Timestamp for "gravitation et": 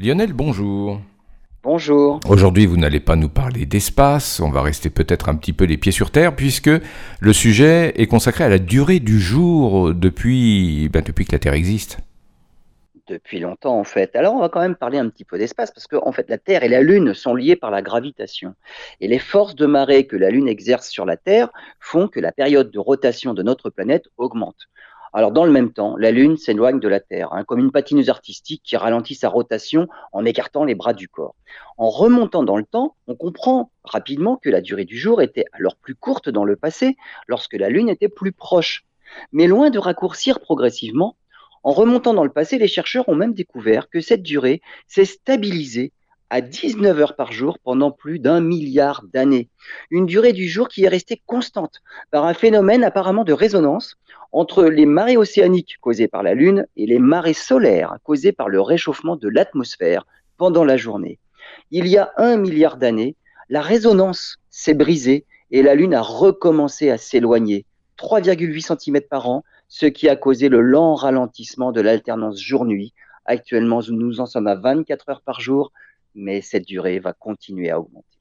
17.82-19.08